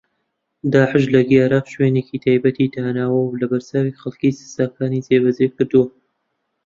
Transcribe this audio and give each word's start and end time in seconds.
داعش 0.73 1.03
لە 1.13 1.21
گەیارە 1.29 1.59
شوێنێکی 1.73 2.21
تایبەتی 2.25 2.71
داناوە 2.73 3.19
و 3.23 3.37
لەبەرچاوی 3.41 3.97
خەڵک 4.01 4.21
سزاکانی 4.39 5.03
جێبەجێ 5.05 5.47
کردووە 5.55 5.87